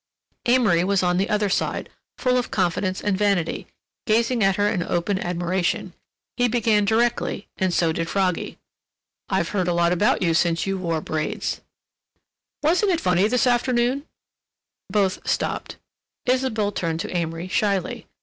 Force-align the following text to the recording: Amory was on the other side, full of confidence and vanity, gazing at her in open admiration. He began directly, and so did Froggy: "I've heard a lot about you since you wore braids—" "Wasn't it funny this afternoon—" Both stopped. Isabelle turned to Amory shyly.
Amory 0.47 0.83
was 0.83 1.03
on 1.03 1.17
the 1.17 1.29
other 1.29 1.47
side, 1.47 1.87
full 2.17 2.35
of 2.35 2.49
confidence 2.49 3.01
and 3.01 3.15
vanity, 3.15 3.67
gazing 4.07 4.43
at 4.43 4.55
her 4.55 4.67
in 4.67 4.81
open 4.81 5.19
admiration. 5.19 5.93
He 6.37 6.47
began 6.47 6.85
directly, 6.85 7.47
and 7.57 7.71
so 7.71 7.91
did 7.93 8.09
Froggy: 8.09 8.57
"I've 9.29 9.49
heard 9.49 9.67
a 9.67 9.73
lot 9.75 9.91
about 9.91 10.23
you 10.23 10.33
since 10.33 10.65
you 10.65 10.75
wore 10.79 11.01
braids—" 11.01 11.61
"Wasn't 12.63 12.91
it 12.91 12.99
funny 12.99 13.27
this 13.27 13.45
afternoon—" 13.45 14.07
Both 14.89 15.29
stopped. 15.29 15.75
Isabelle 16.25 16.71
turned 16.71 16.99
to 17.01 17.15
Amory 17.15 17.47
shyly. 17.47 18.07